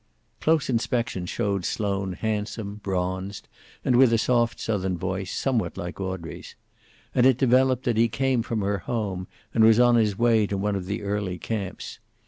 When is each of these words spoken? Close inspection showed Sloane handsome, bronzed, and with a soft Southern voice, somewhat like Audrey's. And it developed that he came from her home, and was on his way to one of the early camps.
Close 0.39 0.67
inspection 0.67 1.27
showed 1.27 1.63
Sloane 1.63 2.13
handsome, 2.13 2.77
bronzed, 2.81 3.47
and 3.85 3.95
with 3.95 4.11
a 4.11 4.17
soft 4.17 4.59
Southern 4.59 4.97
voice, 4.97 5.31
somewhat 5.31 5.77
like 5.77 6.01
Audrey's. 6.01 6.55
And 7.13 7.23
it 7.27 7.37
developed 7.37 7.83
that 7.83 7.97
he 7.97 8.07
came 8.09 8.41
from 8.41 8.61
her 8.61 8.79
home, 8.79 9.27
and 9.53 9.63
was 9.63 9.79
on 9.79 9.97
his 9.97 10.17
way 10.17 10.47
to 10.47 10.57
one 10.57 10.75
of 10.75 10.87
the 10.87 11.03
early 11.03 11.37
camps. 11.37 11.99